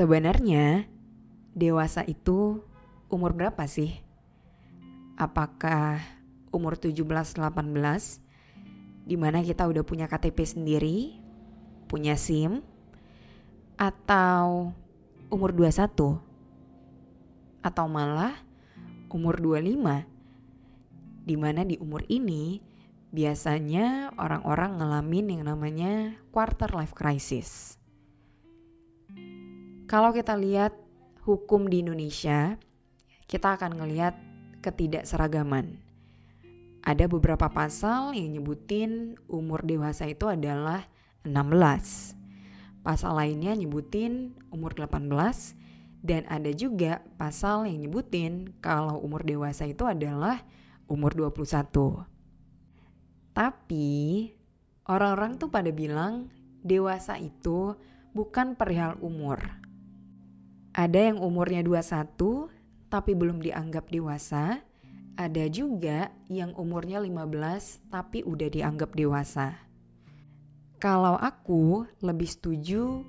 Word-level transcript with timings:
Sebenarnya, 0.00 0.88
dewasa 1.52 2.00
itu 2.08 2.64
umur 3.12 3.36
berapa 3.36 3.68
sih? 3.68 4.00
Apakah 5.20 6.00
umur 6.48 6.80
17-18 6.80 7.36
di 9.04 9.20
mana 9.20 9.44
kita 9.44 9.68
udah 9.68 9.84
punya 9.84 10.08
KTP 10.08 10.38
sendiri, 10.48 11.20
punya 11.84 12.16
SIM, 12.16 12.64
atau 13.76 14.72
umur 15.28 15.52
21? 15.52 16.16
Atau 17.60 17.84
malah 17.84 18.40
umur 19.12 19.36
25? 19.36 21.28
Di 21.28 21.36
mana 21.36 21.60
di 21.60 21.76
umur 21.76 22.08
ini 22.08 22.64
biasanya 23.12 24.16
orang-orang 24.16 24.80
ngalamin 24.80 25.26
yang 25.36 25.44
namanya 25.44 26.16
quarter 26.32 26.72
life 26.72 26.96
crisis. 26.96 27.79
Kalau 29.90 30.14
kita 30.14 30.38
lihat 30.38 30.70
hukum 31.26 31.66
di 31.66 31.82
Indonesia, 31.82 32.54
kita 33.26 33.58
akan 33.58 33.74
ngelihat 33.74 34.14
ketidakseragaman. 34.62 35.82
Ada 36.86 37.10
beberapa 37.10 37.50
pasal 37.50 38.14
yang 38.14 38.38
nyebutin 38.38 39.18
umur 39.26 39.66
dewasa 39.66 40.06
itu 40.06 40.30
adalah 40.30 40.86
16. 41.26 42.86
Pasal 42.86 43.18
lainnya 43.18 43.50
nyebutin 43.58 44.38
umur 44.54 44.78
18 44.78 45.10
dan 46.06 46.22
ada 46.30 46.54
juga 46.54 47.02
pasal 47.18 47.66
yang 47.66 47.82
nyebutin 47.82 48.54
kalau 48.62 49.02
umur 49.02 49.26
dewasa 49.26 49.66
itu 49.66 49.90
adalah 49.90 50.38
umur 50.86 51.18
21. 51.18 52.06
Tapi 53.34 54.30
orang-orang 54.86 55.34
tuh 55.34 55.50
pada 55.50 55.74
bilang 55.74 56.30
dewasa 56.62 57.18
itu 57.18 57.74
bukan 58.14 58.54
perihal 58.54 58.94
umur 59.02 59.60
ada 60.70 61.00
yang 61.02 61.18
umurnya 61.18 61.66
21 61.66 62.46
tapi 62.90 63.18
belum 63.18 63.42
dianggap 63.42 63.90
dewasa. 63.90 64.62
Ada 65.18 65.50
juga 65.50 66.14
yang 66.30 66.54
umurnya 66.54 67.02
15 67.02 67.90
tapi 67.90 68.22
udah 68.22 68.48
dianggap 68.48 68.94
dewasa. 68.94 69.58
Kalau 70.80 71.18
aku 71.18 71.84
lebih 72.00 72.30
setuju 72.30 73.04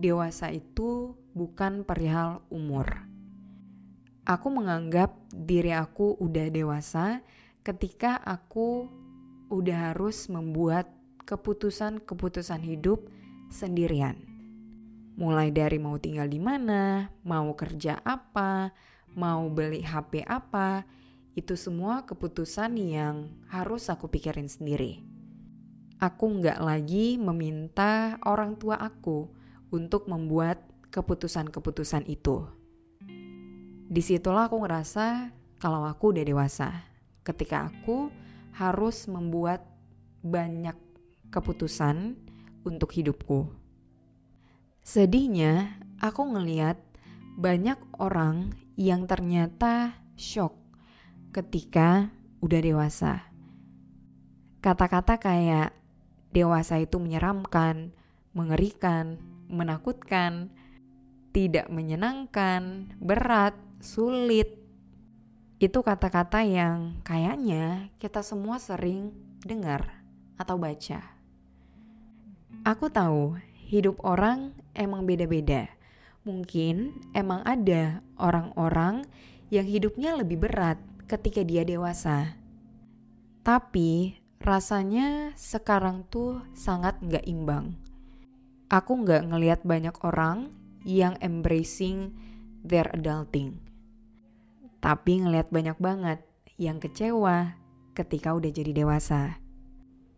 dewasa 0.00 0.50
itu 0.50 1.14
bukan 1.36 1.86
perihal 1.86 2.42
umur. 2.50 3.06
Aku 4.24 4.48
menganggap 4.50 5.14
diri 5.30 5.76
aku 5.76 6.16
udah 6.16 6.48
dewasa 6.48 7.20
ketika 7.62 8.18
aku 8.24 8.88
udah 9.52 9.92
harus 9.92 10.26
membuat 10.32 10.88
keputusan-keputusan 11.28 12.64
hidup 12.64 13.04
sendirian 13.52 14.33
mulai 15.14 15.54
dari 15.54 15.78
mau 15.78 15.94
tinggal 15.98 16.26
di 16.26 16.42
mana, 16.42 17.10
mau 17.22 17.54
kerja 17.54 18.02
apa, 18.02 18.74
mau 19.14 19.46
beli 19.50 19.82
HP 19.82 20.26
apa, 20.26 20.82
itu 21.34 21.54
semua 21.58 22.06
keputusan 22.06 22.78
yang 22.78 23.30
harus 23.50 23.90
aku 23.90 24.10
pikirin 24.10 24.50
sendiri. 24.50 25.02
Aku 26.02 26.30
nggak 26.38 26.58
lagi 26.58 27.16
meminta 27.18 28.18
orang 28.26 28.58
tua 28.58 28.78
aku 28.78 29.30
untuk 29.70 30.10
membuat 30.10 30.62
keputusan-keputusan 30.90 32.06
itu. 32.06 32.46
Di 33.90 34.02
situlah 34.02 34.50
aku 34.50 34.62
ngerasa 34.62 35.30
kalau 35.62 35.86
aku 35.86 36.14
udah 36.14 36.24
dewasa. 36.26 36.70
Ketika 37.24 37.70
aku 37.70 38.10
harus 38.54 39.06
membuat 39.10 39.64
banyak 40.22 40.76
keputusan 41.34 42.14
untuk 42.62 42.94
hidupku. 42.94 43.63
Sedihnya, 44.84 45.80
aku 45.96 46.28
ngeliat 46.28 46.76
banyak 47.40 47.80
orang 47.96 48.52
yang 48.76 49.08
ternyata 49.08 49.96
shock 50.12 50.52
ketika 51.32 52.12
udah 52.44 52.60
dewasa. 52.60 53.24
Kata-kata 54.60 55.16
kayak 55.16 55.72
dewasa 56.36 56.84
itu 56.84 57.00
menyeramkan, 57.00 57.96
mengerikan, 58.36 59.16
menakutkan, 59.48 60.52
tidak 61.32 61.72
menyenangkan, 61.72 62.92
berat, 63.00 63.56
sulit. 63.80 64.60
Itu 65.64 65.80
kata-kata 65.80 66.44
yang 66.44 67.00
kayaknya 67.08 67.88
kita 67.96 68.20
semua 68.20 68.60
sering 68.60 69.16
dengar 69.48 70.04
atau 70.36 70.60
baca. 70.60 71.00
Aku 72.68 72.92
tahu 72.92 73.40
hidup 73.64 73.96
orang 74.04 74.63
emang 74.74 75.06
beda-beda. 75.08 75.70
Mungkin 76.26 76.94
emang 77.14 77.40
ada 77.46 78.02
orang-orang 78.18 79.06
yang 79.48 79.64
hidupnya 79.64 80.18
lebih 80.18 80.42
berat 80.42 80.76
ketika 81.06 81.44
dia 81.46 81.62
dewasa. 81.62 82.34
Tapi 83.44 84.18
rasanya 84.40 85.32
sekarang 85.36 86.04
tuh 86.08 86.44
sangat 86.56 87.00
nggak 87.00 87.24
imbang. 87.28 87.76
Aku 88.72 89.04
nggak 89.04 89.30
ngelihat 89.30 89.60
banyak 89.62 89.94
orang 90.02 90.52
yang 90.84 91.16
embracing 91.20 92.12
their 92.64 92.88
adulting. 92.92 93.60
Tapi 94.80 95.24
ngelihat 95.24 95.48
banyak 95.52 95.76
banget 95.80 96.20
yang 96.56 96.80
kecewa 96.80 97.56
ketika 97.92 98.32
udah 98.32 98.50
jadi 98.52 98.72
dewasa. 98.72 99.40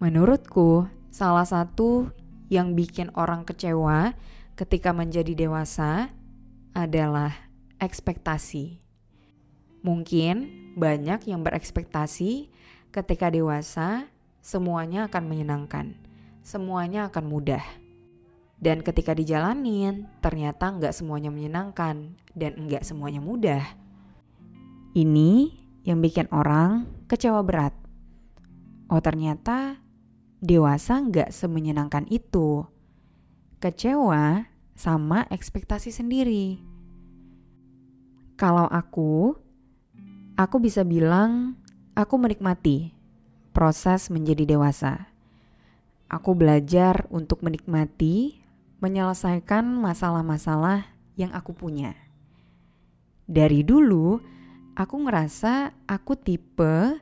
Menurutku, 0.00 0.88
salah 1.12 1.44
satu 1.44 2.08
yang 2.48 2.72
bikin 2.72 3.12
orang 3.14 3.44
kecewa 3.44 4.16
ketika 4.60 4.92
menjadi 4.92 5.32
dewasa 5.32 6.12
adalah 6.76 7.32
ekspektasi. 7.80 8.76
Mungkin 9.80 10.36
banyak 10.76 11.32
yang 11.32 11.40
berekspektasi 11.40 12.52
ketika 12.92 13.32
dewasa 13.32 14.04
semuanya 14.44 15.08
akan 15.08 15.24
menyenangkan, 15.24 15.96
semuanya 16.44 17.08
akan 17.08 17.24
mudah. 17.24 17.64
Dan 18.60 18.84
ketika 18.84 19.16
dijalanin, 19.16 20.04
ternyata 20.20 20.68
nggak 20.68 20.92
semuanya 20.92 21.32
menyenangkan 21.32 22.20
dan 22.36 22.52
nggak 22.60 22.84
semuanya 22.84 23.24
mudah. 23.24 23.64
Ini 24.92 25.56
yang 25.88 26.04
bikin 26.04 26.28
orang 26.28 26.84
kecewa 27.08 27.40
berat. 27.40 27.72
Oh 28.92 29.00
ternyata 29.00 29.80
dewasa 30.44 31.00
nggak 31.00 31.32
semenyenangkan 31.32 32.04
itu. 32.12 32.68
Kecewa 33.56 34.49
sama 34.80 35.28
ekspektasi 35.28 35.92
sendiri. 35.92 36.56
Kalau 38.40 38.64
aku, 38.64 39.36
aku 40.40 40.56
bisa 40.56 40.80
bilang 40.88 41.60
aku 41.92 42.16
menikmati 42.16 42.96
proses 43.52 44.08
menjadi 44.08 44.56
dewasa. 44.56 45.12
Aku 46.08 46.32
belajar 46.32 47.04
untuk 47.12 47.44
menikmati, 47.44 48.40
menyelesaikan 48.80 49.68
masalah-masalah 49.68 50.88
yang 51.20 51.36
aku 51.36 51.52
punya. 51.52 51.92
Dari 53.28 53.60
dulu, 53.60 54.16
aku 54.80 54.96
ngerasa 55.04 55.76
aku 55.84 56.16
tipe 56.16 56.96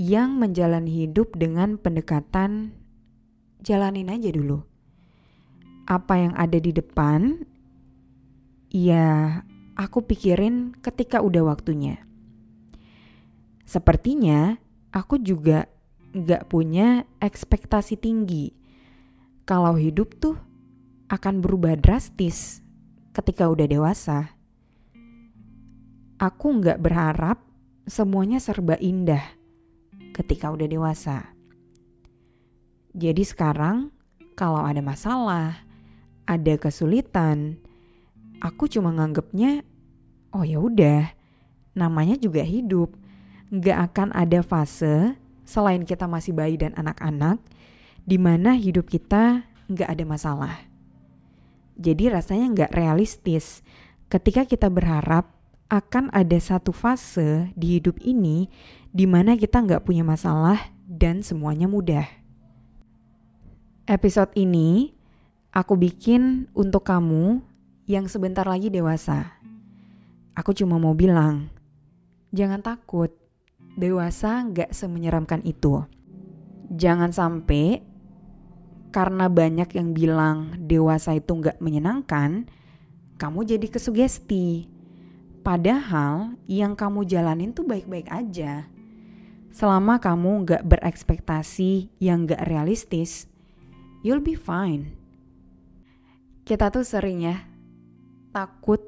yang 0.00 0.40
menjalani 0.40 1.04
hidup 1.04 1.36
dengan 1.36 1.76
pendekatan 1.76 2.72
jalanin 3.60 4.08
aja 4.08 4.32
dulu. 4.32 4.69
Apa 5.90 6.22
yang 6.22 6.38
ada 6.38 6.54
di 6.54 6.70
depan, 6.70 7.42
ya 8.70 9.42
aku 9.74 10.06
pikirin 10.06 10.78
ketika 10.78 11.18
udah 11.18 11.50
waktunya. 11.50 11.98
Sepertinya 13.66 14.54
aku 14.94 15.18
juga 15.18 15.66
gak 16.14 16.46
punya 16.46 17.06
ekspektasi 17.18 17.98
tinggi 17.98 18.54
kalau 19.42 19.74
hidup 19.74 20.14
tuh 20.18 20.38
akan 21.10 21.42
berubah 21.42 21.74
drastis 21.74 22.62
ketika 23.10 23.50
udah 23.50 23.66
dewasa. 23.66 24.30
Aku 26.22 26.54
gak 26.62 26.78
berharap 26.78 27.42
semuanya 27.90 28.38
serba 28.38 28.78
indah 28.78 29.22
ketika 30.14 30.54
udah 30.54 30.70
dewasa. 30.70 31.34
Jadi 32.94 33.26
sekarang 33.26 33.90
kalau 34.38 34.62
ada 34.62 34.82
masalah, 34.82 35.69
ada 36.30 36.54
kesulitan, 36.54 37.58
aku 38.38 38.70
cuma 38.70 38.94
nganggepnya 38.94 39.66
oh 40.30 40.46
ya 40.46 40.62
udah, 40.62 41.10
namanya 41.74 42.14
juga 42.14 42.46
hidup. 42.46 42.94
Gak 43.50 43.90
akan 43.90 44.14
ada 44.14 44.46
fase 44.46 45.18
selain 45.42 45.82
kita 45.82 46.06
masih 46.06 46.30
bayi 46.30 46.54
dan 46.54 46.70
anak-anak 46.78 47.42
di 48.06 48.14
mana 48.14 48.54
hidup 48.54 48.86
kita 48.86 49.42
gak 49.66 49.90
ada 49.90 50.04
masalah. 50.06 50.54
Jadi 51.74 52.14
rasanya 52.14 52.46
gak 52.54 52.78
realistis 52.78 53.66
ketika 54.06 54.46
kita 54.46 54.70
berharap 54.70 55.34
akan 55.70 56.10
ada 56.10 56.38
satu 56.38 56.70
fase 56.70 57.50
di 57.58 57.78
hidup 57.78 57.98
ini 58.02 58.50
di 58.90 59.06
mana 59.06 59.38
kita 59.38 59.62
nggak 59.62 59.86
punya 59.86 60.02
masalah 60.02 60.74
dan 60.82 61.22
semuanya 61.22 61.70
mudah. 61.70 62.10
Episode 63.86 64.34
ini 64.34 64.98
aku 65.50 65.74
bikin 65.74 66.46
untuk 66.54 66.86
kamu 66.86 67.42
yang 67.90 68.06
sebentar 68.06 68.46
lagi 68.46 68.70
dewasa. 68.70 69.34
Aku 70.38 70.54
cuma 70.54 70.78
mau 70.78 70.94
bilang, 70.94 71.50
jangan 72.30 72.62
takut, 72.62 73.10
dewasa 73.74 74.46
nggak 74.46 74.70
semenyeramkan 74.70 75.42
itu. 75.42 75.82
Jangan 76.70 77.10
sampai 77.10 77.82
karena 78.94 79.26
banyak 79.26 79.74
yang 79.74 79.90
bilang 79.90 80.54
dewasa 80.70 81.18
itu 81.18 81.34
nggak 81.34 81.58
menyenangkan, 81.58 82.46
kamu 83.18 83.42
jadi 83.42 83.66
kesugesti. 83.66 84.70
Padahal 85.42 86.38
yang 86.46 86.78
kamu 86.78 87.10
jalanin 87.10 87.50
tuh 87.50 87.66
baik-baik 87.66 88.06
aja. 88.06 88.70
Selama 89.50 89.98
kamu 89.98 90.46
nggak 90.46 90.62
berekspektasi 90.62 91.90
yang 91.98 92.22
nggak 92.22 92.46
realistis, 92.46 93.26
you'll 94.06 94.22
be 94.22 94.38
fine. 94.38 94.99
Kita 96.44 96.72
tuh 96.72 96.82
sering 96.82 97.22
ya 97.22 97.36
takut 98.30 98.80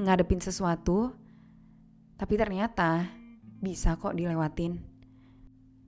ngadepin 0.00 0.40
sesuatu, 0.40 1.12
tapi 2.16 2.34
ternyata 2.36 3.08
bisa 3.60 3.96
kok 4.00 4.16
dilewatin. 4.16 4.80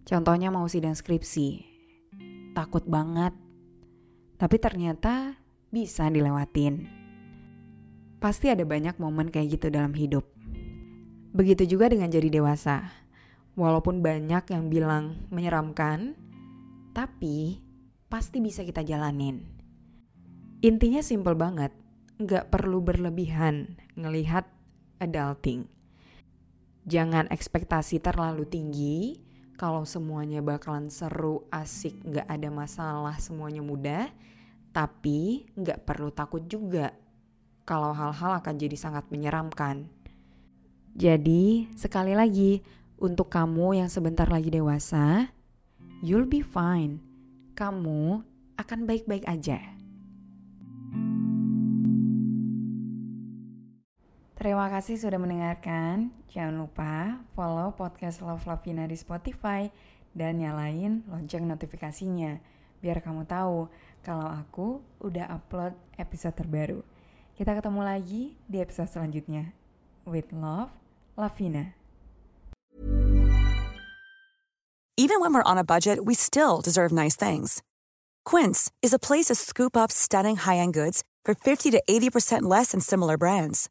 Contohnya 0.05 0.53
mau 0.53 0.69
sidang 0.69 0.93
skripsi, 0.93 1.63
takut 2.53 2.85
banget, 2.85 3.33
tapi 4.37 4.57
ternyata 4.59 5.39
bisa 5.73 6.11
dilewatin. 6.13 6.85
Pasti 8.21 8.53
ada 8.53 8.63
banyak 8.63 9.01
momen 9.01 9.33
kayak 9.33 9.59
gitu 9.59 9.67
dalam 9.73 9.97
hidup. 9.97 10.27
Begitu 11.33 11.65
juga 11.65 11.89
dengan 11.89 12.13
jadi 12.13 12.29
dewasa. 12.29 12.93
Walaupun 13.57 14.05
banyak 14.05 14.45
yang 14.53 14.69
bilang 14.69 15.29
menyeramkan, 15.33 16.17
tapi 16.93 17.61
pasti 18.13 18.45
bisa 18.45 18.65
kita 18.65 18.85
jalanin. 18.85 19.62
Intinya 20.63 21.03
simple 21.03 21.35
banget, 21.35 21.75
nggak 22.23 22.55
perlu 22.55 22.79
berlebihan 22.79 23.75
ngelihat 23.99 24.47
adulting. 25.03 25.67
Jangan 26.87 27.27
ekspektasi 27.35 27.99
terlalu 27.99 28.47
tinggi, 28.47 29.19
kalau 29.59 29.83
semuanya 29.83 30.39
bakalan 30.39 30.87
seru, 30.87 31.51
asik, 31.51 31.99
nggak 32.07 32.31
ada 32.31 32.47
masalah, 32.55 33.19
semuanya 33.19 33.59
mudah. 33.59 34.07
Tapi 34.71 35.51
nggak 35.59 35.83
perlu 35.83 36.15
takut 36.15 36.47
juga 36.47 36.95
kalau 37.67 37.91
hal-hal 37.91 38.39
akan 38.39 38.55
jadi 38.55 38.79
sangat 38.79 39.11
menyeramkan. 39.11 39.91
Jadi, 40.95 41.75
sekali 41.75 42.15
lagi, 42.15 42.63
untuk 43.03 43.35
kamu 43.35 43.83
yang 43.83 43.91
sebentar 43.91 44.31
lagi 44.31 44.47
dewasa, 44.47 45.27
you'll 46.07 46.31
be 46.31 46.39
fine 46.39 47.03
kamu 47.59 48.23
akan 48.55 48.87
baik-baik 48.87 49.27
aja. 49.27 49.82
Terima 54.43 54.67
kasih 54.67 54.99
sudah 54.99 55.23
mendengarkan. 55.23 56.11
Jangan 56.27 56.67
lupa 56.67 57.23
follow 57.39 57.71
podcast 57.79 58.19
Love 58.27 58.43
Lavina 58.43 58.91
di 58.91 58.99
Spotify 58.99 59.71
dan 60.19 60.43
nyalain 60.43 61.07
lonceng 61.07 61.47
notifikasinya 61.47 62.43
biar 62.83 62.99
kamu 63.07 63.23
tahu 63.23 63.71
kalau 64.03 64.27
aku 64.27 64.83
udah 64.99 65.31
upload 65.31 65.79
episode 65.95 66.35
terbaru. 66.35 66.83
Kita 67.39 67.55
ketemu 67.55 67.87
lagi 67.87 68.35
di 68.51 68.59
episode 68.59 68.91
selanjutnya. 68.91 69.55
With 70.03 70.35
love, 70.35 70.75
Lavina. 71.15 71.79
Even 74.99 75.23
when 75.23 75.39
we're 75.39 75.47
on 75.47 75.55
a 75.55 75.63
budget, 75.63 76.03
we 76.03 76.19
still 76.19 76.59
deserve 76.59 76.91
nice 76.91 77.15
things. 77.15 77.63
Quince 78.27 78.75
is 78.83 78.91
a 78.91 78.99
place 78.99 79.31
to 79.31 79.39
scoop 79.39 79.79
up 79.79 79.95
stunning 79.95 80.35
high-end 80.35 80.75
goods 80.75 81.07
for 81.23 81.39
50 81.39 81.71
to 81.71 81.79
80% 81.87 82.43
less 82.43 82.75
than 82.75 82.83
similar 82.83 83.15
brands. 83.15 83.71